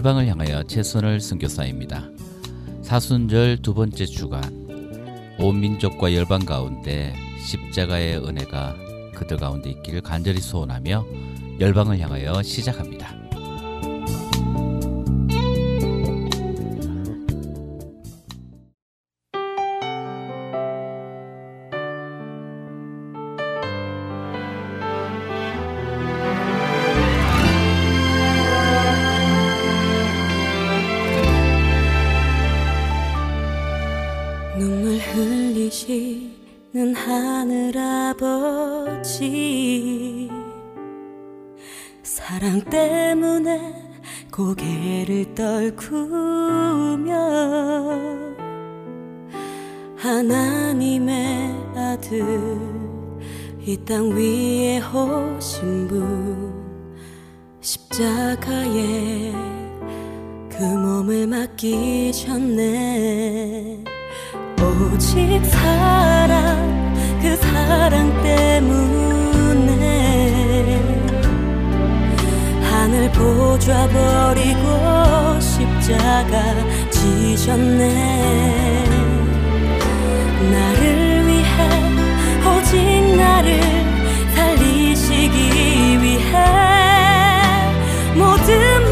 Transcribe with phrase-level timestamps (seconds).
[0.00, 2.08] 열방을 향하여 최선을 선교사입니다.
[2.80, 4.42] 사순절 두 번째 주간
[5.38, 7.14] 온 민족과 열방 가운데
[7.46, 8.76] 십자가의 은혜가
[9.14, 11.04] 그들 가운데 있기를 간절히 소원하며
[11.60, 13.19] 열방을 향하여 시작합니다.
[50.20, 52.20] 하나님의 아들
[53.64, 56.52] 이 땅 위에 오신 분
[57.62, 59.32] 십자가에
[60.50, 62.62] 그 몸을 맡기셨네.
[64.60, 66.92] 오직 사랑
[67.22, 69.72] 그 사랑 때문에
[72.70, 78.89] 하늘 보좌 버리고 십자가 지셨네.
[82.70, 83.60] 오직 나를
[84.36, 86.32] 살리시기 위해
[88.14, 88.90] 모든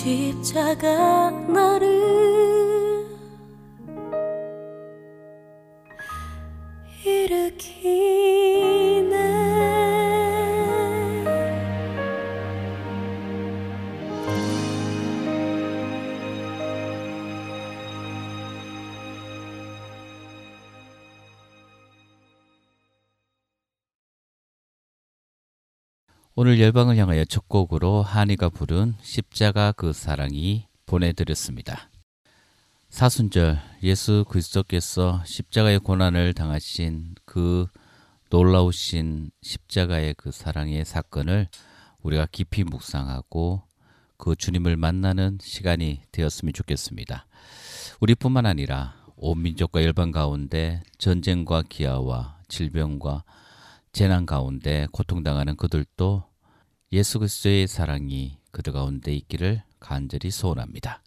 [0.00, 2.29] 십자가 나를
[26.42, 31.90] 오늘 열방을 향하여 첫 곡으로 한이가 부른 십자가 그 사랑이 보내드렸습니다.
[32.88, 37.66] 사순절 예수 그리스도께서 십자가의 고난을 당하신 그
[38.30, 41.48] 놀라우신 십자가의 그 사랑의 사건을
[42.00, 43.64] 우리가 깊이 묵상하고
[44.16, 47.26] 그 주님을 만나는 시간이 되었으면 좋겠습니다.
[48.00, 53.24] 우리뿐만 아니라 온 민족과 열방 가운데 전쟁과 기아와 질병과
[53.92, 56.29] 재난 가운데 고통당하는 그들도
[56.92, 61.02] 예수 그리스도의 사랑이 그들 가운데 있기를 간절히 소원합니다.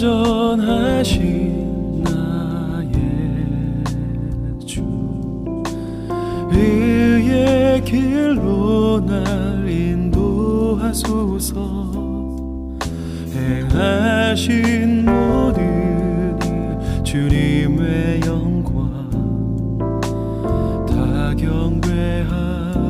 [0.00, 2.94] 완전하신 나의
[4.64, 4.80] 주
[6.50, 11.52] 의의 길로 날 인도하소서.
[13.34, 19.10] 행하신 모든 일 주님의 영광
[20.88, 22.88] 다 경배합니다.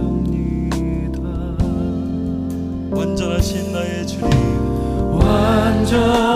[2.93, 4.31] 완전하신 나의 주님.
[5.13, 6.30] 완전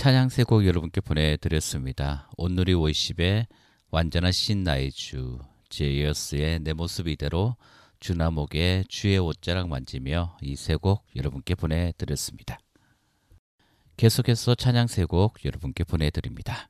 [0.00, 2.30] 찬양 세 곡 여러분께 보내드렸습니다.
[2.38, 3.46] 온누리 워십의
[3.90, 7.54] 완전하신 나의 주 제이어스의 내 모습 이대로
[8.00, 12.58] 주나목의 주의 옷자락 만지며 이 세 곡 여러분께 보내드렸습니다.
[13.98, 16.69] 계속해서 찬양 세 곡 여러분께 보내드립니다.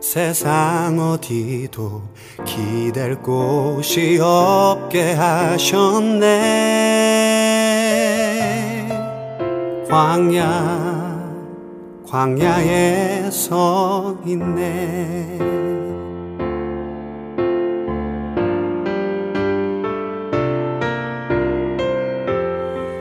[0.00, 2.02] 세상 어디도
[2.44, 6.28] 기댈 곳이 없게 하셨네.
[9.88, 11.18] 광야
[12.06, 15.38] 광야에 서 있네.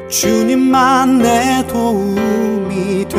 [0.10, 2.57] 주님만 내 도움이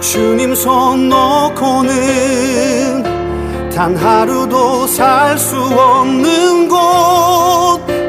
[0.00, 3.02] 주님 손 놓고는
[3.74, 6.80] 단 하루도 살 수 없는 곳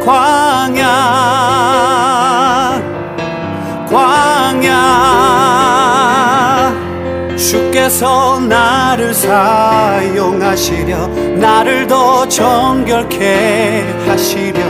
[0.06, 0.82] 광야.
[3.90, 4.72] 광야.
[7.38, 14.62] 주께서 나를 사용하시려 나를 더 정결케 하시려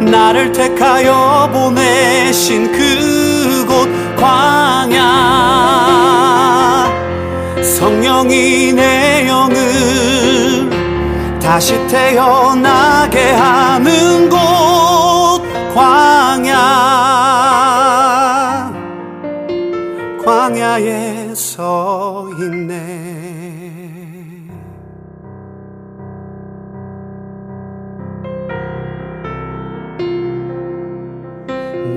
[0.00, 5.39] 나를 택하여 보내신 그곳 광야
[8.20, 10.68] 성령이 내 영을
[11.40, 14.38] 다시 태어나게 하는 곳
[15.74, 16.60] 광야.
[20.22, 23.00] 광야에 서 있네.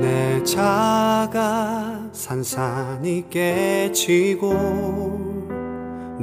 [0.01, 5.22] 내 자가 산산이 깨지고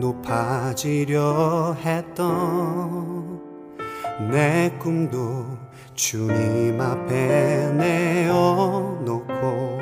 [0.00, 3.38] 높아지려 했던
[4.30, 5.44] 내 꿈도
[5.94, 9.80] 주님 앞에 내어놓고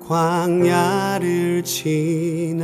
[0.07, 2.57] 광야를 지나며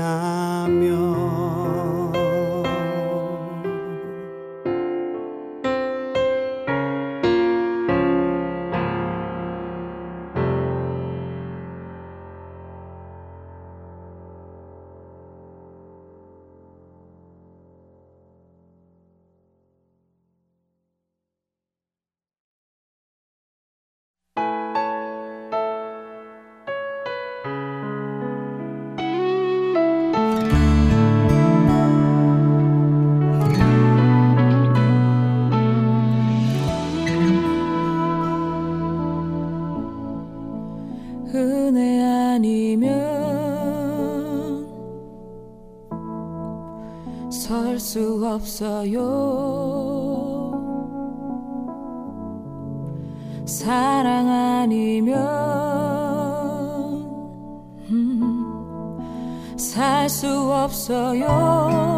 [47.94, 48.98] 수 없어요.
[53.46, 55.16] 사랑 아니면
[57.92, 61.93] 음, 살수 없어요.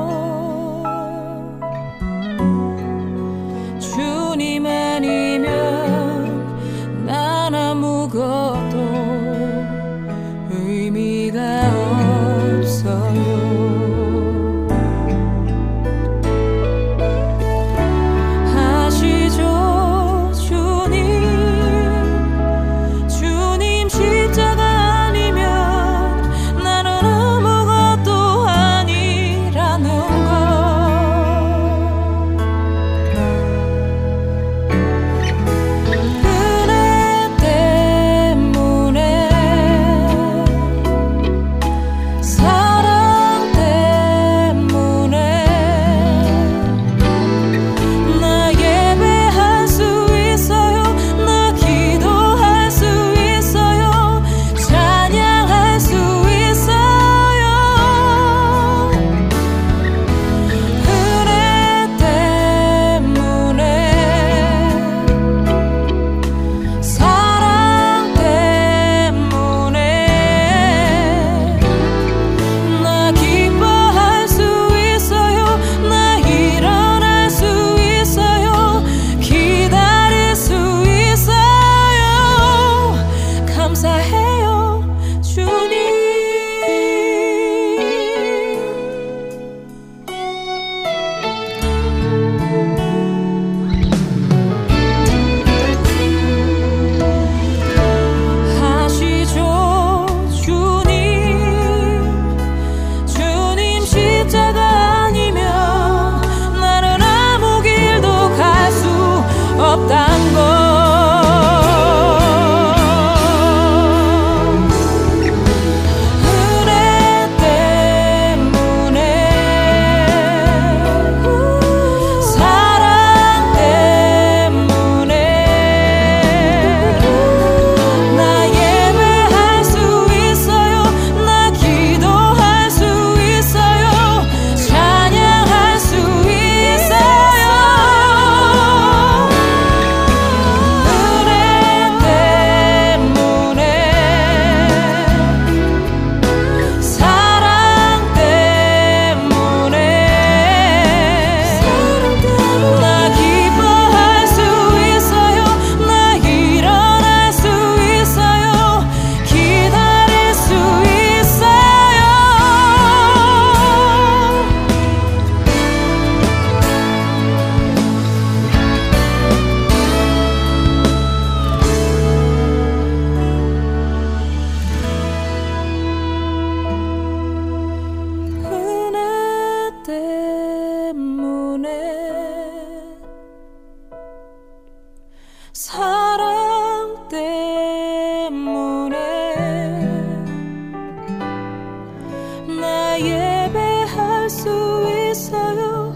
[195.15, 195.95] 있어요.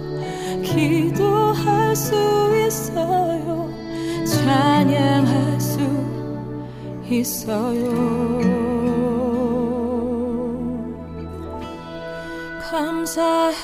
[0.64, 2.16] 기도할 수
[2.66, 3.70] 있어요.
[4.26, 5.82] 찬양할 수
[7.10, 7.90] 있어요.
[12.72, 13.59] 감사해.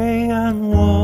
[0.00, 0.99] 黑暗我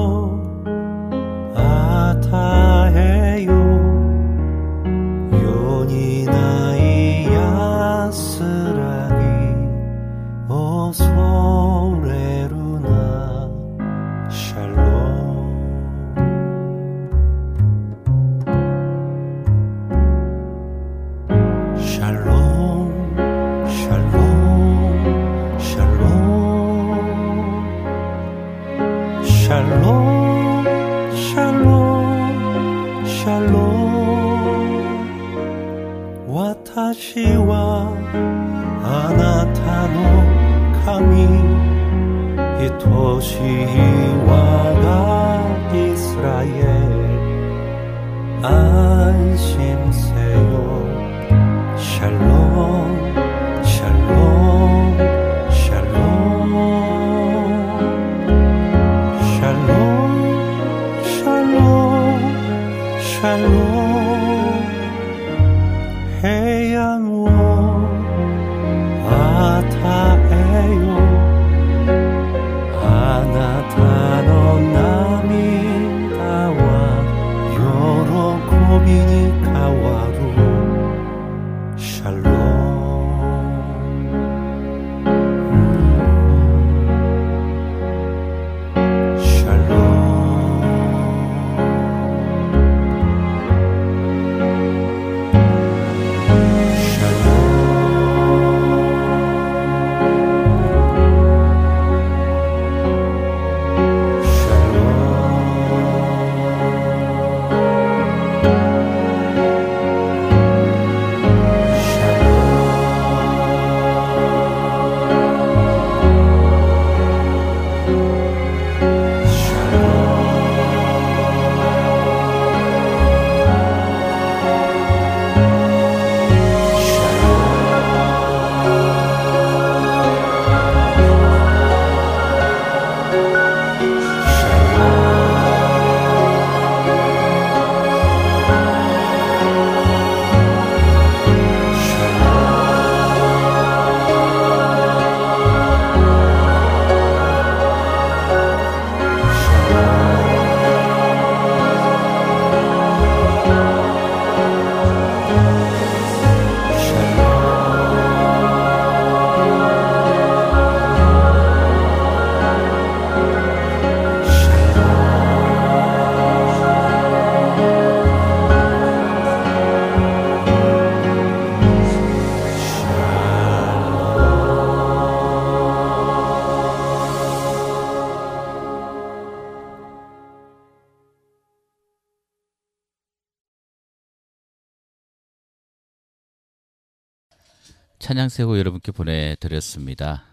[188.16, 190.24] 찬양세호 여러분께 보내드렸습니다.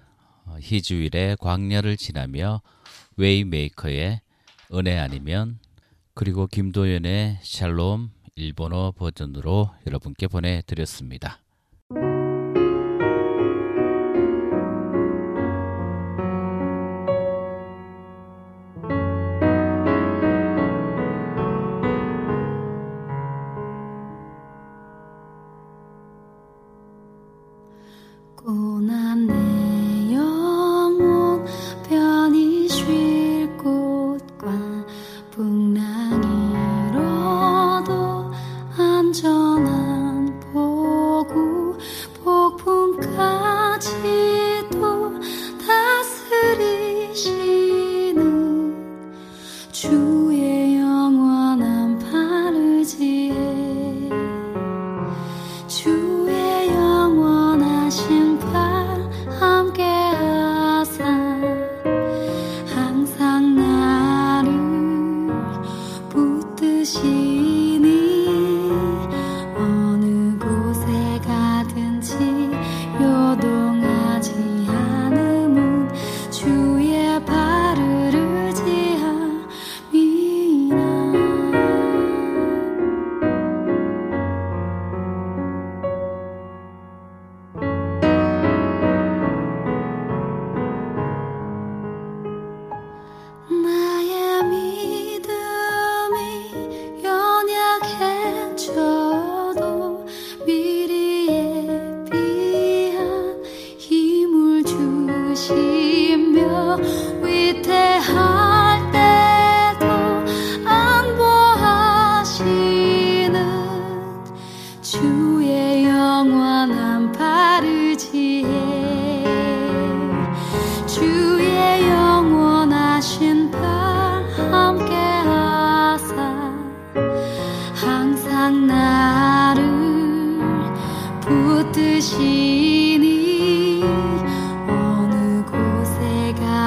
[0.46, 2.62] 어, 희주일의 광야를 지나며
[3.18, 4.22] 웨이메이커의
[4.74, 5.60] 은혜 아니면
[6.14, 11.43] 그리고 김도연의 샬롬 일본어 버전으로 여러분께 보내드렸습니다.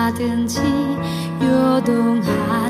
[0.07, 0.61] 얼마든지
[1.43, 2.66] 요동하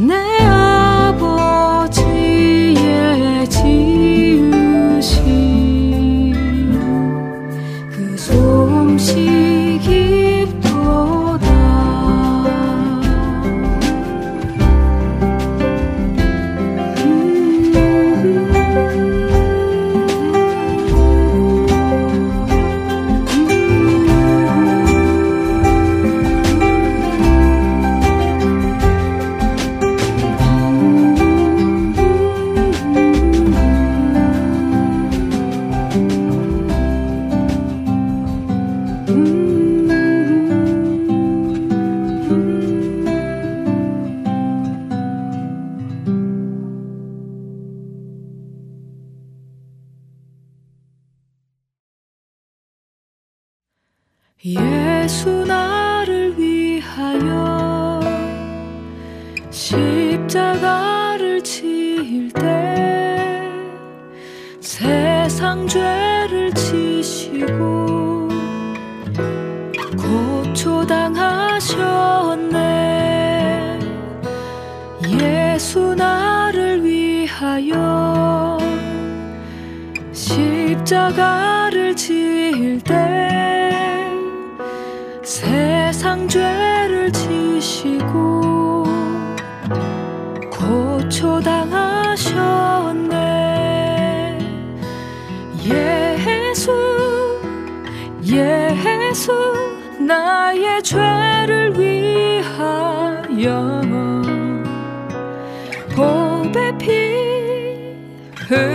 [0.00, 0.57] 내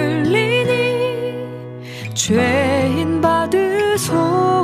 [0.04, 4.63] 흘리니 죄인 받으소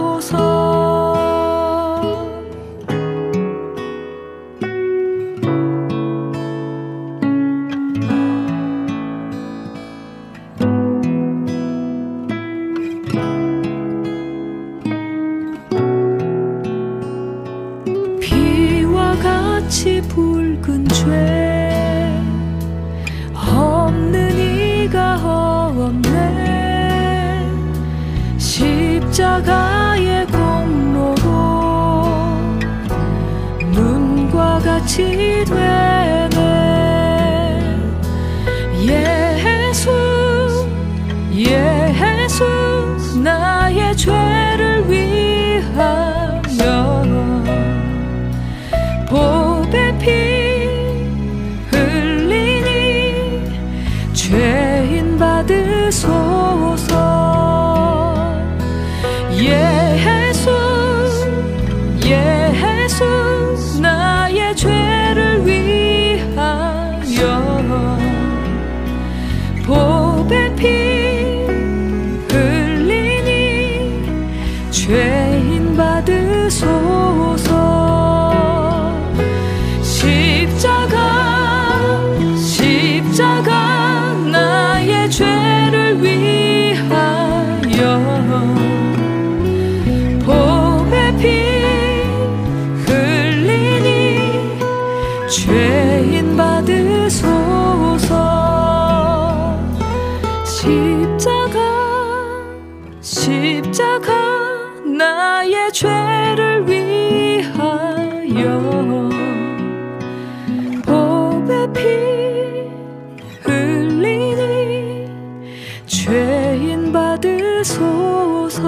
[117.69, 118.63] 받으소서.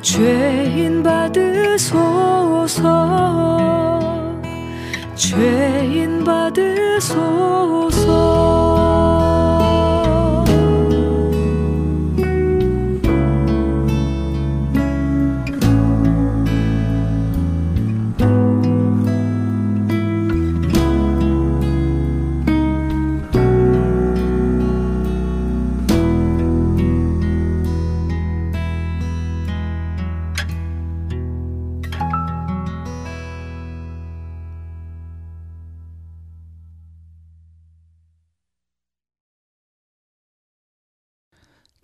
[0.00, 1.98] 죄인 받으소서.
[5.16, 7.89] 죄인 받으소서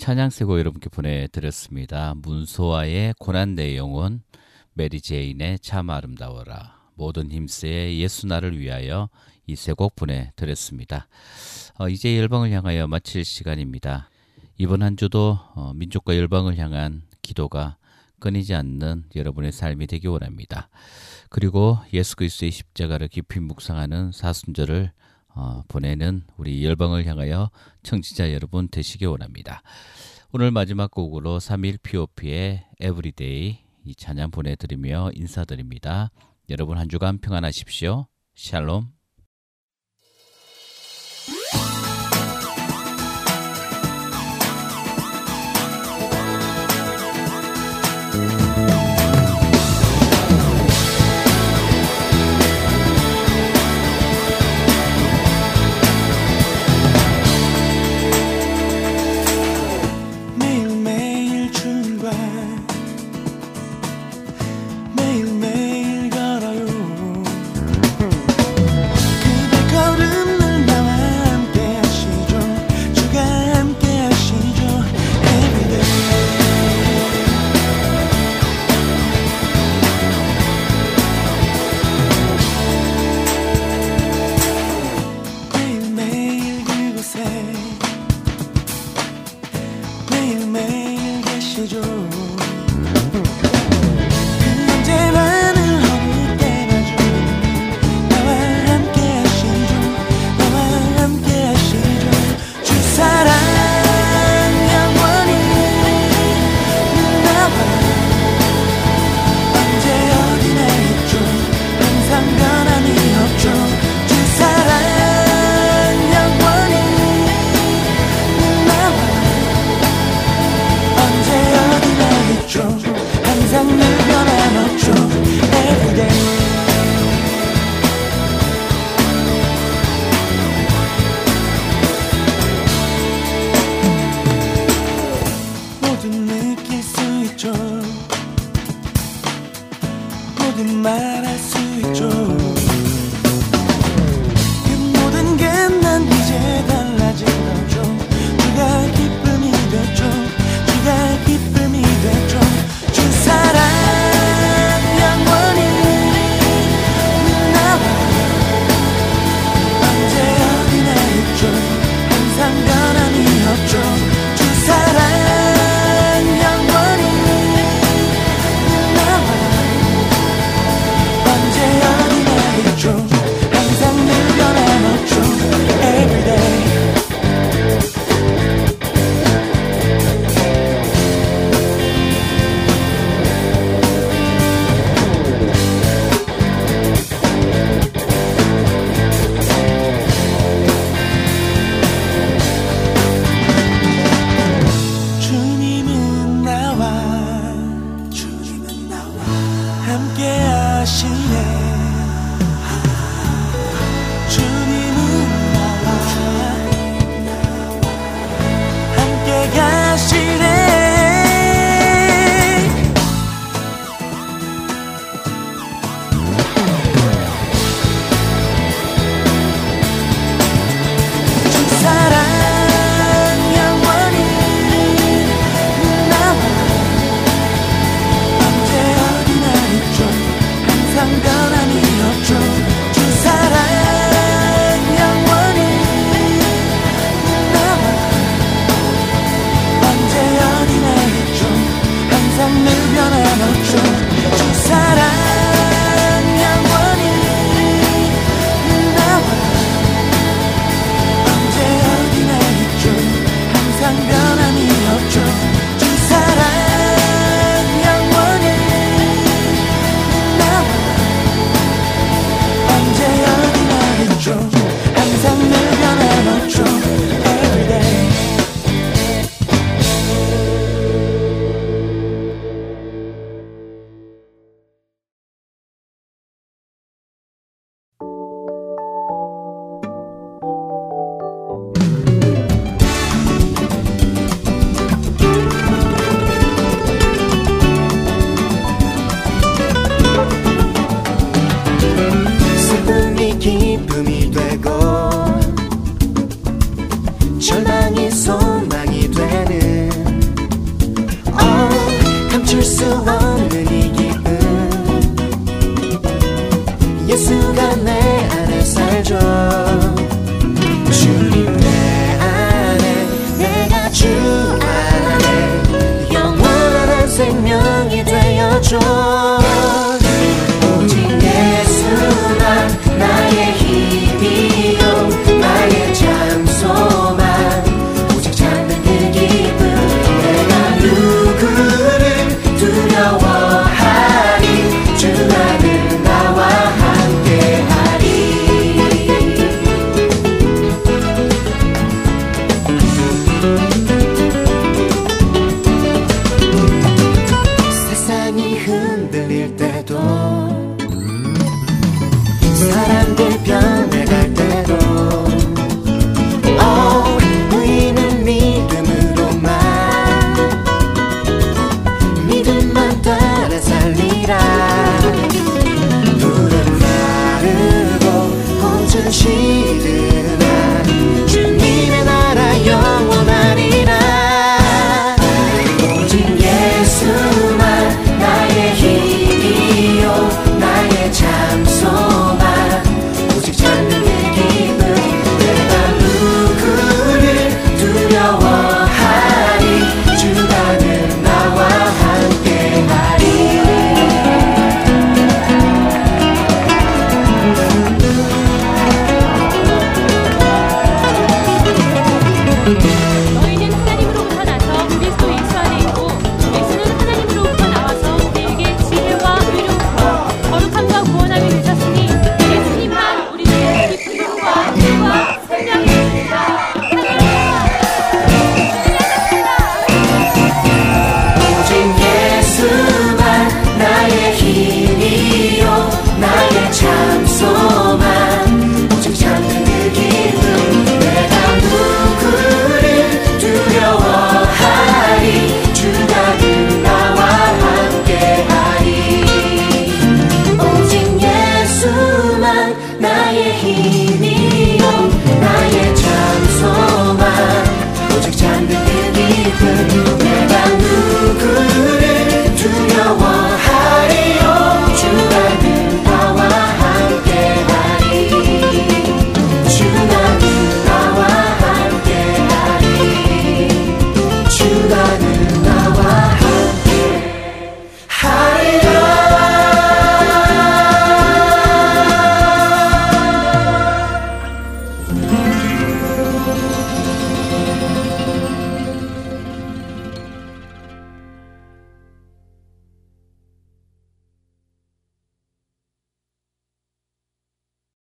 [0.07, 2.15] 찬양 세 곡 여러분께 보내드렸습니다.
[2.15, 4.23] 문소아의 고난 내용은
[4.73, 6.77] 메리 제인의 참 아름다워라.
[6.95, 9.09] 모던 힘스의 예수 나를 위하여
[9.49, 11.09] 이 세 곡 보내드렸습니다.
[11.81, 14.09] 어, 이제 열방을 향하여 마칠 시간입니다.
[14.59, 17.77] 이번 한 주도 어, 민족과 열방을 향한 기도가
[18.21, 20.69] 끊이지 않는 여러분의 삶이 되기 원합니다.
[21.31, 25.06] 그리고 예수 그리스도의 십자가를 깊이 묵상하는 사순절을 어,
[25.69, 27.51] 보내는 우리 열방을 향하여
[27.83, 29.63] 청취자 여러분 되시기 원합니다.
[30.33, 36.11] 오늘 마지막 곡으로 3일 POP의 Everyday 이 찬양 보내드리며 인사드립니다.
[36.51, 38.07] 여러분 한 주간 평안하십시오.
[38.35, 38.96] 샬롬.